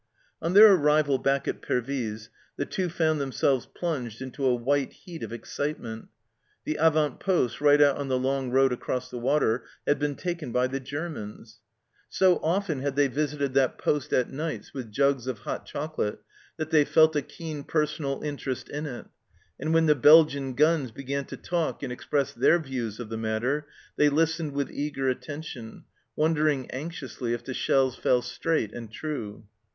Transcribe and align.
On 0.41 0.53
their 0.53 0.73
arrival 0.73 1.19
back 1.19 1.47
at 1.47 1.61
Pervyse 1.61 2.31
the 2.57 2.65
Two 2.65 2.89
found 2.89 3.21
themselves 3.21 3.67
plunged 3.67 4.19
into 4.19 4.43
a 4.43 4.55
white 4.55 4.93
heat 4.93 5.21
of 5.21 5.31
excite 5.31 5.79
ment; 5.79 6.07
the 6.65 6.77
avant 6.77 7.19
poste, 7.19 7.61
right 7.61 7.79
out 7.79 7.97
on 7.97 8.07
the 8.07 8.17
long 8.17 8.49
road 8.49 8.73
across 8.73 9.11
the 9.11 9.19
water, 9.19 9.63
had 9.85 9.99
been 9.99 10.15
taken 10.15 10.51
by 10.51 10.65
the 10.65 10.79
Germans! 10.79 11.59
So 12.09 12.37
often 12.39 12.79
had 12.81 12.95
they 12.95 13.05
visited 13.09 13.53
that 13.53 13.77
poste 13.77 14.11
at 14.11 14.31
nights 14.31 14.73
with 14.73 14.91
jugs 14.91 15.27
of 15.27 15.37
hot 15.41 15.67
chocolate 15.67 16.17
that 16.57 16.71
they 16.71 16.83
felt 16.83 17.15
a 17.15 17.21
keen 17.21 17.63
personal 17.63 18.23
interest 18.23 18.69
in 18.69 18.87
it, 18.87 19.05
and 19.59 19.71
when 19.71 19.85
the 19.85 19.93
Belgian 19.93 20.55
guns 20.55 20.89
began 20.89 21.25
to 21.25 21.37
talk 21.37 21.83
and 21.83 21.93
express 21.93 22.33
their 22.33 22.57
views 22.57 22.99
of 22.99 23.09
the 23.09 23.17
matter 23.17 23.67
they 23.97 24.09
listened 24.09 24.53
with 24.53 24.71
eager 24.71 25.09
attention, 25.09 25.83
wondering 26.15 26.71
anxiously 26.71 27.33
if 27.33 27.43
the 27.45 27.53
shells 27.53 27.95
fell 27.95 28.23
straight 28.23 28.73
and 28.73 28.91
true. 28.91 29.45